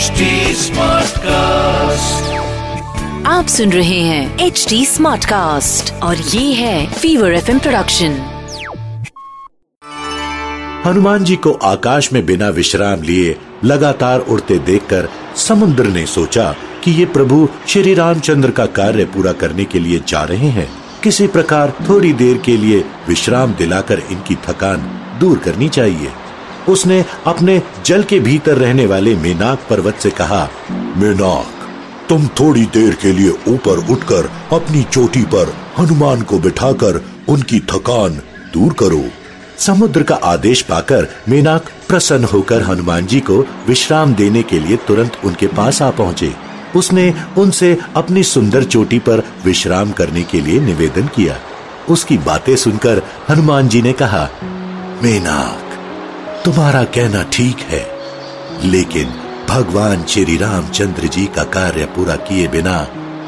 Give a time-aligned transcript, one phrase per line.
[0.00, 2.20] HD Smartcast.
[3.26, 8.12] आप सुन रहे हैं एच डी स्मार्ट कास्ट और ये है fever F production
[10.86, 16.54] Hanuman ji को आकाश में बिना विश्राम लिए लगातार उड़ते देखकर समुद्र ने सोचा
[16.84, 20.70] कि ये प्रभु श्री रामचंद्र का कार्य पूरा करने के लिए जा रहे हैं।
[21.02, 26.08] किसी प्रकार थोड़ी देर के लिए विश्राम दिलाकर इनकी थकान दूर करनी चाहिए।
[26.68, 30.48] उसने अपने जल के भीतर रहने वाले मेनाक पर्वत से कहा,
[30.96, 31.68] मेनाक,
[32.08, 38.20] तुम थोड़ी देर के लिए ऊपर उठकर अपनी चोटी पर हनुमान को बिठाकर उनकी थकान
[38.54, 39.02] दूर करो।
[39.58, 43.38] समुद्र का आदेश पाकर मेनाक प्रसन्न होकर हनुमान जी को
[43.68, 46.32] विश्राम देने के लिए तुरंत उनके पास आ पहुँचे।
[46.76, 51.38] उसने उनसे अपनी सुंदर चोटी पर विश्राम करने के लिए निवेदन किया।
[51.88, 54.28] उसकी बातें सुनकर हनुमान जी ने कहा,
[55.02, 55.69] मेनाक
[56.44, 57.84] तुम्हारा कहना ठीक है,
[58.64, 59.08] लेकिन
[59.48, 62.76] भगवान श्री रामचंद्र जी का कार्य पूरा किए बिना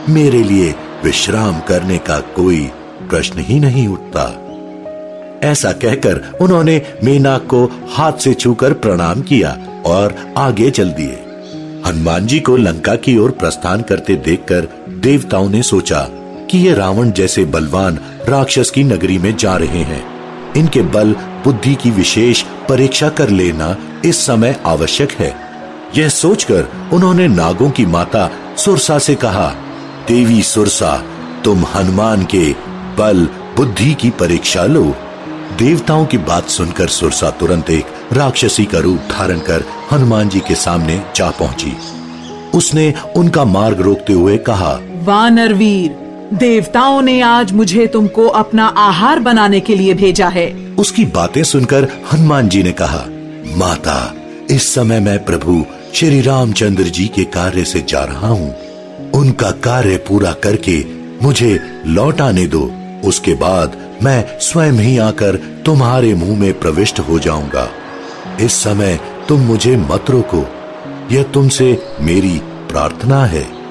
[0.09, 2.61] मेरे लिए विश्राम करने का कोई
[3.11, 4.25] प्रश्न ही नहीं उठता।
[5.43, 9.51] ऐसा कहकर उन्होंने मीनाक को हाथ से छूकर प्रणाम किया
[9.87, 11.19] और आगे चल दिए।
[11.87, 14.69] हनुमान जी को लंका की ओर प्रस्थान करते देखकर
[15.03, 16.01] देवताओं ने सोचा
[16.51, 20.03] कि ये रावण जैसे बलवान राक्षस की नगरी में जा रहे हैं।
[20.57, 21.13] इनके बल,
[21.45, 25.35] बुद्धि की विशेष परीक्षा कर लेना इस समय आवश्यक है।
[25.97, 29.49] यह सोचकर उन्होंने नागों की माता सुरसा से कहा,
[30.09, 30.97] देवी सुरसा,
[31.45, 32.53] तुम हनुमान के
[32.99, 34.85] बल, बुद्धि की परीक्षा लो।
[35.59, 40.55] देवताओं की बात सुनकर सुरसा तुरंत एक राक्षसी का रूप धारण कर हनुमान जी के
[40.55, 41.77] सामने जा पहुँची।
[42.55, 44.73] उसने उनका मार्ग रोकते हुए कहा
[45.03, 46.02] वानर वीर
[46.33, 51.89] देवताओं ने आज मुझे तुमको अपना आहार बनाने के लिए भेजा है। उसकी बातें सुनकर
[52.13, 53.05] हनुमान जी ने कहा,
[53.57, 54.15] माता,
[54.51, 58.57] इस समय मैं प्रभु श्री रामचंद्र जी के कार्य से जा रहा हूँ।
[59.11, 60.85] उनका कार्य पूरा करके
[61.23, 62.73] मुझे लौट आने दो।
[63.05, 67.69] उसके बाद मैं स्वयं ही आकर तुम्हारे मुँह में प्रविष्ट हो जाऊँगा।
[68.41, 70.47] इस समय तुम मुझे मत रोको।
[71.15, 73.62] यह तुमसे मेरी प्रार्थना है।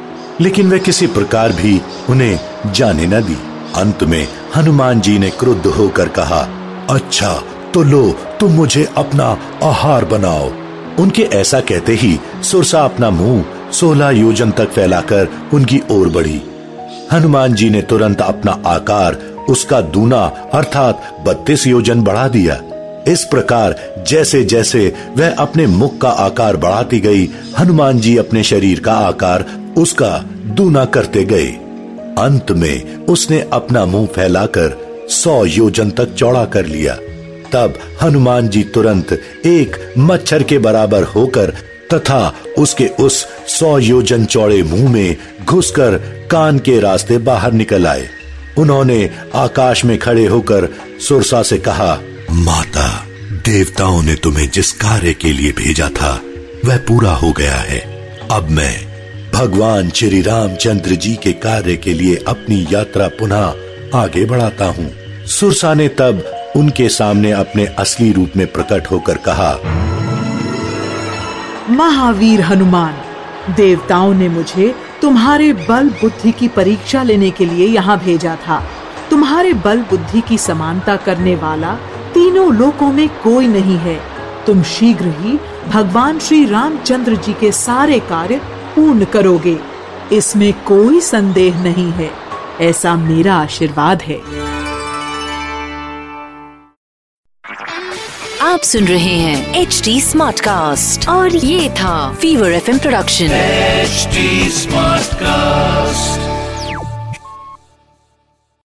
[0.41, 1.79] लेकिन वे किसी प्रकार भी
[2.09, 3.37] उन्हें जाने न दी।
[3.75, 6.41] अंत में हनुमान जी ने क्रुद्ध होकर कहा
[6.89, 7.33] अच्छा
[7.73, 8.07] तो लो,
[8.39, 9.25] तुम मुझे अपना
[9.63, 10.49] आहार बनाओ।
[10.99, 16.41] उनके ऐसा कहते ही सुरसा अपना मुँह सोलह योजन तक फैलाकर उनकी ओर बढ़ी।
[17.11, 19.13] हनुमान जी ने तुरंत अपना आकार,
[19.49, 20.21] उसका दूना,
[20.53, 22.59] अर्थात बत्तीस योजन बढ़ा दिया।
[23.07, 23.75] इस प्रकार
[24.07, 24.87] जैसे जैसे
[25.17, 27.29] वह अपने मुख का आकार बढ़ाती गई,
[27.59, 29.45] हनुमान जी अपने शरीर का आकार
[29.77, 30.17] उसका
[30.55, 31.47] दूना करते गए।
[32.19, 34.77] अंत में उसने अपना मुँह फैलाकर
[35.09, 36.95] सौ योजन तक चौड़ा कर लिया।
[37.51, 39.11] तब हनुमान जी तुरंत
[39.45, 41.53] एक मच्छर के बराबर होकर
[41.93, 45.15] तथा उसके उस सौ योजन चौड़े मुँह में
[45.45, 45.97] घुसकर
[46.31, 48.07] कान के रास्ते बाहर निकल आए।
[48.57, 50.67] उन्होंने आकाश में खड़े होकर
[51.07, 51.99] सुरसा से कहा,
[52.31, 56.21] माता, देवताओं ने तुम्हें जिस कार्य के लिए भेजा था,
[56.65, 57.79] वह पूरा हो गया है।
[58.31, 58.90] अब मैं
[59.41, 64.85] भगवान श्री रामचंद्र जी के कार्य के लिए अपनी यात्रा पुनः आगे बढ़ाता हूँ।
[65.27, 66.21] सुरसा ने तब
[66.55, 69.51] उनके सामने अपने असली रूप में प्रकट होकर कहा,
[71.69, 73.01] महावीर हनुमान,
[73.55, 78.63] देवताओं ने मुझे तुम्हारे बल बुद्धि की परीक्षा लेने के लिए यहाँ भेजा था।
[79.09, 81.75] तुम्हारे बल बुद्धि की समानता करने वाला
[82.13, 83.99] तीनों लोकों में कोई नहीं है।
[84.45, 85.37] तुम शीघ्र ही
[85.69, 88.41] भगवान श्री रामचंद्र जी के सारे कार्य
[88.75, 89.59] पूर्ण करोगे।
[90.11, 92.11] इसमें कोई संदेह नहीं है।
[92.61, 94.51] ऐसा मेरा आशीर्वाद है।
[98.41, 104.07] आप सुन रहे हैं एच डी स्मार्ट कास्ट और ये था fever F production H
[104.53, 106.20] smart Smartcast.